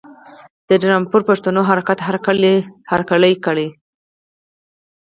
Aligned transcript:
د 0.67 0.69
رامپور 0.91 1.21
پښتنو 1.29 1.61
حرکت 1.69 1.97
هرکلی 2.91 3.33
کړی. 3.45 3.67